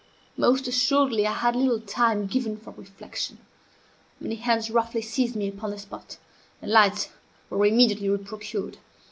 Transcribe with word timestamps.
Most 0.35 0.67
assuredly 0.67 1.27
I 1.27 1.33
had 1.33 1.55
little 1.55 1.79
time 1.79 2.27
for 2.27 2.71
reflection. 2.71 3.37
Many 4.19 4.33
hands 4.37 4.71
roughly 4.71 5.03
seized 5.03 5.35
me 5.35 5.47
upon 5.47 5.69
the 5.69 5.77
spot, 5.77 6.17
and 6.59 6.71
lights 6.71 7.09
were 7.51 7.63
immediately 7.67 8.09
re 8.09 8.17
procured. 8.17 8.79